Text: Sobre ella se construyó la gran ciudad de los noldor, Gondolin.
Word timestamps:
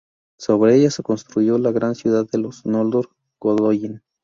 Sobre 0.39 0.77
ella 0.77 0.89
se 0.89 1.03
construyó 1.03 1.59
la 1.59 1.69
gran 1.71 1.93
ciudad 1.93 2.25
de 2.27 2.39
los 2.39 2.65
noldor, 2.65 3.09
Gondolin. 3.39 4.01